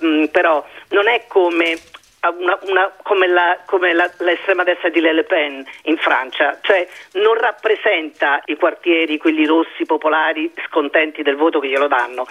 mh, 0.00 0.06
mm, 0.06 0.24
però 0.24 0.64
non 0.88 1.06
è 1.06 1.26
come 1.28 1.78
una, 2.36 2.58
una, 2.62 2.92
come, 3.02 3.28
la, 3.28 3.60
come 3.64 3.92
la, 3.92 4.10
l'estrema 4.18 4.64
destra 4.64 4.88
di 4.88 5.00
Le 5.00 5.22
Pen 5.22 5.64
in 5.82 5.98
Francia, 5.98 6.58
cioè 6.62 6.88
non 7.12 7.34
rappresenta 7.34 8.42
i 8.46 8.56
quartieri, 8.56 9.18
quelli 9.18 9.46
rossi, 9.46 9.84
popolari, 9.86 10.52
scontenti 10.66 11.22
del 11.22 11.36
voto 11.36 11.60
che 11.60 11.68
glielo 11.68 11.86
danno, 11.86 12.26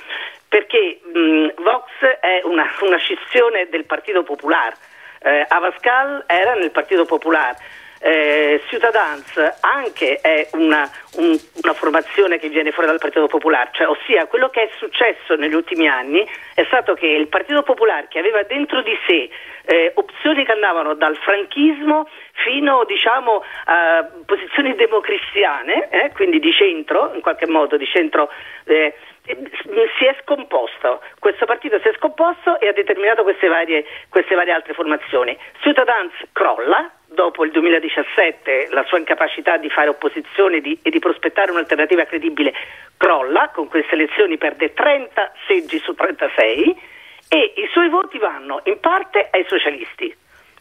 perché 0.50 1.00
mh, 1.02 1.54
Vox 1.62 2.04
è 2.20 2.42
una, 2.44 2.70
una 2.82 2.98
scissione 2.98 3.70
del 3.70 3.86
Partito 3.86 4.24
Popolare, 4.24 4.76
eh, 5.24 5.46
Avascal 5.48 6.24
era 6.28 6.54
nel 6.54 6.72
Partito 6.72 7.06
Popolare 7.06 7.58
eh, 8.06 8.62
Ciutadans 8.68 9.32
anche 9.62 10.20
è 10.20 10.50
una, 10.52 10.90
un, 11.16 11.40
una, 11.64 11.74
formazione 11.74 12.38
che 12.38 12.50
viene 12.50 12.72
fuori 12.72 12.90
dal 12.90 13.00
Partito 13.00 13.28
Popolare, 13.28 13.70
cioè, 13.72 13.88
ossia 13.88 14.28
quello 14.28 14.50
che 14.50 14.64
è 14.64 14.70
successo 14.78 15.36
negli 15.36 15.54
ultimi 15.54 15.88
anni 15.88 16.28
è 16.54 16.66
stato 16.66 16.96
che 16.96 17.08
il 17.08 17.28
Partito 17.28 17.64
Popolare 17.64 18.08
che 18.10 18.20
aveva 18.20 18.44
dentro 18.44 18.82
di 18.82 18.94
sé 19.08 19.30
eh, 19.66 19.94
opzioni 19.96 20.44
che 20.44 20.52
andavano 20.52 20.96
dal 20.96 21.16
franchismo 21.16 22.10
fino 22.44 22.84
diciamo, 22.84 23.42
a 23.66 24.06
posizioni 24.26 24.76
democristiane, 24.76 25.88
eh, 25.90 26.12
quindi 26.14 26.40
di 26.40 26.52
centro, 26.52 27.14
in 27.14 27.22
qualche 27.22 27.48
modo 27.48 27.78
di 27.78 27.86
centro 27.86 28.30
eh, 28.66 28.94
si 29.26 30.06
è 30.06 30.18
scomposto, 30.22 31.02
questo 31.20 31.46
partito 31.46 31.80
si 31.80 31.88
è 31.88 31.94
scomposto 31.98 32.60
e 32.60 32.68
ha 32.68 32.74
determinato 32.74 33.24
queste 33.24 33.48
varie, 33.48 33.86
queste 34.10 34.36
varie 34.36 34.52
altre 34.52 34.74
formazioni. 34.74 35.38
Ciutadans 35.62 36.12
crolla, 36.34 36.92
dopo 37.06 37.46
il 37.46 37.52
2017 37.52 38.68
la 38.72 38.84
sua 38.84 38.98
incapacità 38.98 39.58
di 39.58 39.70
fare 39.70 39.90
opposizione 39.90 40.60
di, 40.60 40.78
e 40.82 40.90
di 40.90 41.00
prospettare 41.00 41.52
un'alternativa 41.52 42.04
credibile 42.04 42.54
crolla, 42.98 43.50
con 43.54 43.70
queste 43.70 43.94
elezioni 43.94 44.38
perde 44.38 44.74
30 44.74 45.32
seggi 45.48 45.80
su 45.80 45.94
36 45.94 46.82
e 47.30 47.54
i 47.56 47.68
suoi 47.72 47.88
voti 47.90 48.18
vanno 48.18 48.60
in 48.66 48.80
parte 48.80 49.28
ai 49.32 49.46
socialisti 49.48 50.14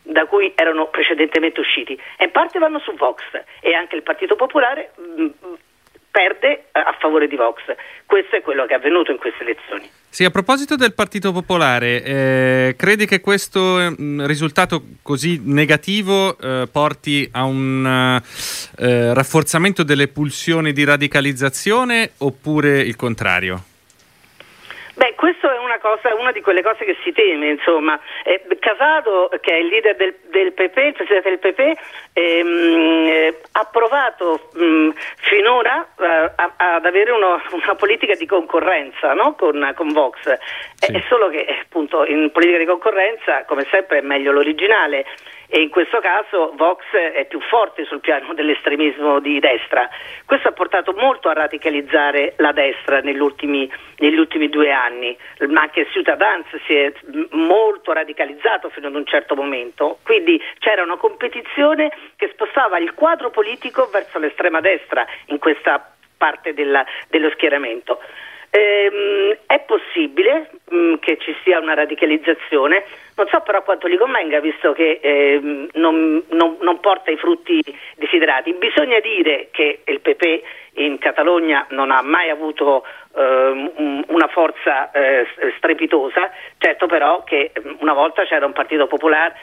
da 0.04 0.26
cui 0.26 0.52
erano 0.56 0.86
precedentemente 0.86 1.60
usciti 1.60 1.98
e 2.16 2.24
in 2.24 2.30
parte 2.30 2.58
vanno 2.58 2.78
su 2.80 2.92
Vox 2.94 3.22
e 3.60 3.74
anche 3.74 3.96
il 3.96 4.02
Partito 4.02 4.34
Popolare 4.34 4.92
mh, 4.96 5.26
perde 6.12 6.66
eh, 6.70 6.78
a 6.78 6.94
favore 7.00 7.26
di 7.26 7.36
Vox. 7.36 7.62
Questo 8.06 8.36
è 8.36 8.42
quello 8.42 8.66
che 8.66 8.74
è 8.74 8.76
avvenuto 8.76 9.10
in 9.10 9.18
queste 9.18 9.42
elezioni. 9.42 9.90
Sì, 10.08 10.24
a 10.24 10.30
proposito 10.30 10.76
del 10.76 10.92
Partito 10.92 11.32
Popolare, 11.32 12.04
eh, 12.04 12.74
credi 12.76 13.06
che 13.06 13.22
questo 13.22 13.80
eh, 13.80 13.94
risultato 14.26 14.82
così 15.02 15.40
negativo 15.42 16.38
eh, 16.38 16.68
porti 16.70 17.28
a 17.32 17.44
un 17.44 18.20
eh, 18.76 19.14
rafforzamento 19.14 19.82
delle 19.82 20.08
pulsioni 20.08 20.72
di 20.72 20.84
radicalizzazione 20.84 22.12
oppure 22.18 22.80
il 22.80 22.94
contrario? 22.94 23.64
Beh, 24.94 25.14
questo 25.16 25.50
è 25.50 25.56
una, 25.56 25.61
cosa, 25.82 26.14
una 26.14 26.30
di 26.30 26.40
quelle 26.40 26.62
cose 26.62 26.84
che 26.84 26.96
si 27.02 27.12
teme, 27.12 27.48
insomma. 27.48 27.98
Eh, 28.22 28.46
Casado, 28.60 29.28
che 29.40 29.52
è 29.52 29.56
il 29.56 29.66
leader 29.66 29.96
del, 29.96 30.14
del 30.30 30.52
PP, 30.52 30.76
il 30.76 30.92
presidente 30.92 31.28
del 31.28 31.38
PP, 31.40 31.80
ehm, 32.12 33.06
eh, 33.08 33.40
ha 33.52 33.64
provato 33.64 34.48
mh, 34.54 34.90
finora 35.16 35.86
eh, 35.98 36.32
a, 36.36 36.52
ad 36.56 36.86
avere 36.86 37.10
uno, 37.10 37.42
una 37.50 37.74
politica 37.74 38.14
di 38.14 38.26
concorrenza 38.26 39.12
no? 39.12 39.34
con, 39.34 39.72
con, 39.74 39.92
Vox. 39.92 40.18
Sì. 40.76 40.92
È 40.92 41.02
solo 41.08 41.28
che 41.28 41.44
appunto 41.60 42.06
in 42.06 42.30
politica 42.30 42.58
di 42.58 42.64
concorrenza, 42.64 43.44
come 43.44 43.66
sempre, 43.68 43.98
è 43.98 44.02
meglio 44.02 44.30
l'originale 44.30 45.04
e 45.54 45.60
in 45.60 45.68
questo 45.68 46.00
caso 46.00 46.52
Vox 46.56 46.82
è 46.94 47.26
più 47.26 47.38
forte 47.40 47.84
sul 47.84 48.00
piano 48.00 48.32
dell'estremismo 48.34 49.20
di 49.20 49.38
destra. 49.38 49.86
Questo 50.24 50.48
ha 50.48 50.52
portato 50.52 50.94
molto 50.94 51.28
a 51.28 51.34
radicalizzare 51.34 52.32
la 52.38 52.52
destra 52.52 53.00
negli 53.00 53.18
ultimi, 53.18 53.70
negli 53.98 54.16
ultimi 54.16 54.48
due 54.48 54.70
anni, 54.70 55.14
ma 55.48 55.60
anche 55.60 55.86
Ciutadans 55.90 56.46
si 56.64 56.74
è 56.74 56.90
molto 57.32 57.92
radicalizzato 57.92 58.70
fino 58.70 58.86
ad 58.86 58.94
un 58.94 59.04
certo 59.04 59.34
momento, 59.34 59.98
quindi 60.04 60.40
c'era 60.58 60.82
una 60.82 60.96
competizione 60.96 61.92
che 62.16 62.30
spostava 62.32 62.78
il 62.78 62.94
quadro 62.94 63.28
politico 63.28 63.90
verso 63.92 64.18
l'estrema 64.18 64.60
destra 64.60 65.06
in 65.26 65.38
questa 65.38 65.86
parte 66.16 66.54
della, 66.54 66.82
dello 67.08 67.28
schieramento. 67.30 68.00
Ehm, 68.54 69.38
è 69.46 69.60
possibile 69.60 70.50
mh, 70.68 70.76
mm, 70.76 70.94
che 71.00 71.16
ci 71.16 71.34
sia 71.42 71.58
una 71.58 71.72
radicalizzazione, 71.72 72.84
non 73.16 73.26
so 73.28 73.40
però 73.40 73.62
quanto 73.62 73.88
gli 73.88 73.96
convenga 73.96 74.40
visto 74.40 74.74
che 74.74 75.00
ehm, 75.02 75.68
non, 75.72 76.22
non, 76.28 76.58
non, 76.60 76.80
porta 76.80 77.10
i 77.10 77.16
frutti 77.16 77.62
desiderati. 77.96 78.52
Bisogna 78.52 79.00
dire 79.00 79.48
che 79.52 79.80
il 79.86 80.00
PP 80.00 80.42
in 80.74 80.98
Catalogna 80.98 81.64
non 81.70 81.90
ha 81.90 82.02
mai 82.02 82.28
avuto 82.28 82.84
ehm, 83.16 84.04
una 84.08 84.28
forza 84.28 84.90
eh, 84.90 85.26
strepitosa, 85.56 86.30
certo 86.58 86.84
però 86.84 87.24
che 87.24 87.52
una 87.78 87.94
volta 87.94 88.24
c'era 88.24 88.44
un 88.44 88.52
partito 88.52 88.86
popolare 88.86 89.34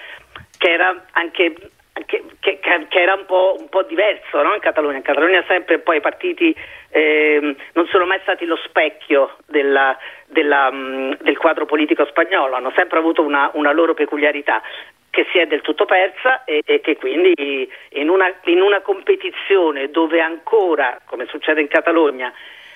che 0.60 0.70
era 0.70 1.06
anche 1.14 1.56
che, 2.06 2.24
che, 2.40 2.60
che, 2.60 3.00
era 3.00 3.14
un 3.14 3.26
po', 3.26 3.56
un 3.58 3.70
po 3.70 3.84
diverso 3.84 4.42
no? 4.42 4.54
in 4.54 4.60
Catalogna. 4.60 4.98
In 4.98 5.04
Catalogna 5.04 5.44
sempre 5.48 5.80
poi 5.80 5.98
i 5.98 6.02
partiti 6.02 6.56
eh, 6.90 7.56
non 7.74 7.88
sono 7.88 8.06
mai 8.06 8.20
stati 8.22 8.46
lo 8.46 8.58
specchio 8.58 9.38
della, 9.48 9.98
della, 10.26 10.72
mh, 10.72 11.18
del 11.22 11.38
quadro 11.38 11.66
politico 11.66 12.06
spagnolo, 12.06 12.56
hanno 12.56 12.72
sempre 12.76 13.00
avuto 13.00 13.22
una, 13.22 13.50
una, 13.54 13.72
loro 13.72 13.94
peculiarità 13.94 14.62
che 15.10 15.26
si 15.32 15.40
è 15.40 15.48
del 15.48 15.62
tutto 15.62 15.86
persa 15.86 16.44
e, 16.44 16.62
e 16.66 16.82
che 16.82 16.96
quindi 16.98 17.70
in 17.92 18.10
una, 18.10 18.32
in 18.46 18.62
una 18.62 18.82
competizione 18.82 19.90
dove 19.90 20.22
ancora, 20.22 21.00
come 21.06 21.26
succede 21.26 21.62
in 21.62 21.68
Catalogna, 21.68 22.32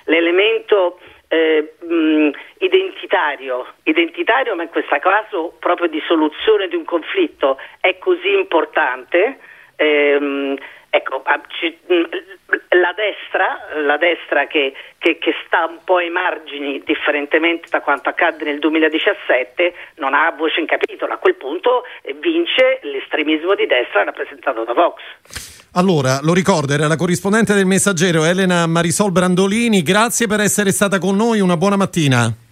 l'elemento 0.06 1.00
eh, 1.34 2.32
identitario, 2.60 3.66
identitario 3.84 4.56
ma 4.56 4.64
in 4.64 4.70
questo 4.70 4.98
caso 5.00 5.56
proprio 5.60 5.88
di 5.88 6.02
soluzione 6.06 6.68
di 6.68 6.76
un 6.76 6.86
conflitto 6.86 7.58
è 7.80 7.98
così 7.98 8.34
importante. 8.34 9.40
Ehm, 9.76 10.56
ecco, 10.94 11.24
la 12.70 12.94
destra, 12.94 13.82
la 13.82 13.98
destra 13.98 14.46
che, 14.46 14.74
che, 15.00 15.18
che, 15.18 15.34
sta 15.46 15.66
un 15.66 15.80
po' 15.84 15.98
ai 15.98 16.12
margini, 16.12 16.84
differentemente 16.86 17.68
da 17.70 17.82
quanto 17.82 18.10
accadde 18.10 18.44
nel 18.44 18.60
2017, 18.60 19.74
non 19.96 20.14
ha 20.14 20.32
voce 20.38 20.60
in 20.60 20.68
capitolo. 20.68 21.14
A 21.14 21.18
quel 21.18 21.34
punto 21.36 21.84
vince 22.20 22.80
l'estremismo 22.84 23.56
di 23.56 23.66
destra 23.66 24.04
rappresentato 24.04 24.64
da 24.64 24.74
Vox. 24.74 25.02
Allora, 25.74 26.20
lo 26.22 26.34
ricordo, 26.34 26.74
era 26.74 26.86
la 26.86 26.96
corrispondente 26.96 27.56
del 27.56 27.66
Messaggero 27.66 28.24
Elena 28.24 28.68
Marisol 28.68 29.12
Brandolini. 29.12 29.82
Grazie 29.82 30.28
per 30.28 30.42
essere 30.42 30.72
stata 30.72 31.00
con 31.00 31.16
noi, 31.16 31.40
una 31.40 31.58
buona 31.58 31.76
mattina. 31.76 32.43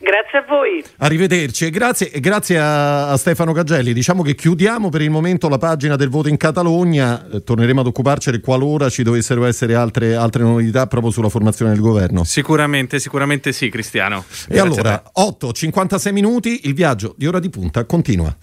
Grazie 0.00 0.38
a 0.38 0.44
voi. 0.46 0.84
Arrivederci 0.98 1.66
e 1.66 1.70
grazie, 1.70 2.10
e 2.10 2.20
grazie 2.20 2.58
a, 2.58 3.10
a, 3.10 3.16
Stefano 3.16 3.52
Cagelli. 3.52 3.92
Diciamo 3.92 4.22
che 4.22 4.36
chiudiamo 4.36 4.90
per 4.90 5.02
il 5.02 5.10
momento 5.10 5.48
la 5.48 5.58
pagina 5.58 5.96
del 5.96 6.08
voto 6.08 6.28
in 6.28 6.36
Catalogna, 6.36 7.28
eh, 7.28 7.42
torneremo 7.42 7.80
ad 7.80 7.86
occuparcene 7.88 8.38
qualora 8.38 8.88
ci 8.88 9.02
dovessero 9.02 9.44
essere 9.44 9.74
altre, 9.74 10.14
altre, 10.14 10.44
novità 10.44 10.86
proprio 10.86 11.10
sulla 11.10 11.28
formazione 11.28 11.72
del 11.72 11.80
governo. 11.80 12.22
Sicuramente, 12.22 13.00
sicuramente 13.00 13.52
sì, 13.52 13.68
Cristiano. 13.70 14.24
E 14.48 14.54
grazie 14.54 14.80
allora, 14.80 15.02
8, 15.12 15.52
56 15.52 16.12
minuti, 16.12 16.60
il 16.64 16.74
viaggio 16.74 17.14
di 17.16 17.26
ora 17.26 17.40
di 17.40 17.50
punta 17.50 17.84
continua. 17.84 18.36